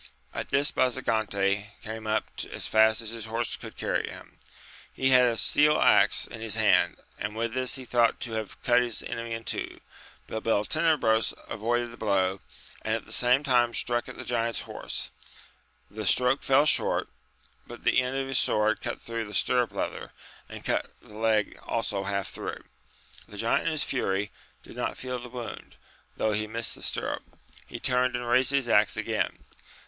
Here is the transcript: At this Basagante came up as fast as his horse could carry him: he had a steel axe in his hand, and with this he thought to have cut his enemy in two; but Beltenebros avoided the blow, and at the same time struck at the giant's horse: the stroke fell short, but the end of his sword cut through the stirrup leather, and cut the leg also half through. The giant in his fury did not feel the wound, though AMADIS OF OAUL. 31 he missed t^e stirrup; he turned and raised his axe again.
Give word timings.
At 0.33 0.49
this 0.49 0.71
Basagante 0.71 1.67
came 1.83 2.07
up 2.07 2.31
as 2.51 2.67
fast 2.67 3.03
as 3.03 3.11
his 3.11 3.25
horse 3.27 3.55
could 3.55 3.77
carry 3.77 4.09
him: 4.09 4.39
he 4.91 5.11
had 5.11 5.25
a 5.25 5.37
steel 5.37 5.77
axe 5.79 6.25
in 6.25 6.41
his 6.41 6.55
hand, 6.55 6.97
and 7.19 7.35
with 7.35 7.53
this 7.53 7.75
he 7.75 7.85
thought 7.85 8.19
to 8.21 8.31
have 8.31 8.59
cut 8.63 8.81
his 8.81 9.03
enemy 9.03 9.33
in 9.33 9.43
two; 9.43 9.79
but 10.25 10.41
Beltenebros 10.41 11.35
avoided 11.47 11.91
the 11.91 11.97
blow, 11.97 12.41
and 12.81 12.95
at 12.95 13.05
the 13.05 13.11
same 13.11 13.43
time 13.43 13.75
struck 13.75 14.09
at 14.09 14.17
the 14.17 14.25
giant's 14.25 14.61
horse: 14.61 15.11
the 15.87 16.03
stroke 16.07 16.41
fell 16.41 16.65
short, 16.65 17.07
but 17.67 17.83
the 17.83 17.99
end 18.01 18.17
of 18.17 18.27
his 18.27 18.39
sword 18.39 18.81
cut 18.81 18.99
through 18.99 19.25
the 19.25 19.35
stirrup 19.35 19.71
leather, 19.71 20.13
and 20.49 20.65
cut 20.65 20.89
the 21.03 21.15
leg 21.15 21.59
also 21.61 22.05
half 22.05 22.27
through. 22.29 22.63
The 23.27 23.37
giant 23.37 23.67
in 23.67 23.71
his 23.71 23.83
fury 23.83 24.31
did 24.63 24.75
not 24.75 24.97
feel 24.97 25.19
the 25.19 25.29
wound, 25.29 25.75
though 26.17 26.33
AMADIS 26.33 26.37
OF 26.37 26.37
OAUL. 26.37 26.37
31 26.37 26.37
he 26.39 26.47
missed 26.47 26.77
t^e 26.79 26.81
stirrup; 26.81 27.23
he 27.67 27.79
turned 27.79 28.15
and 28.15 28.27
raised 28.27 28.49
his 28.49 28.67
axe 28.67 28.97
again. 28.97 29.43